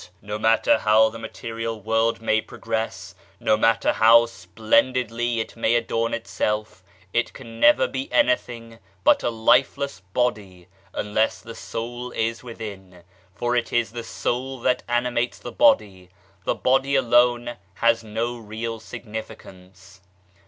[0.23, 6.15] No matter how the material world may progress, no matter how splendidly it may adorn
[6.15, 13.03] itself, it can never be anything but a lifeless body unless the soul is within,
[13.35, 16.09] for it is the soul that animates the body;
[16.45, 20.01] the body alone has no real significance.